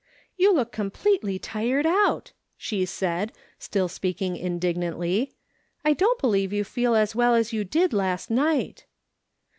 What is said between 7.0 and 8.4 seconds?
well as you did last